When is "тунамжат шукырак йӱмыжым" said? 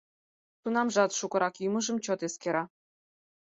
0.61-1.97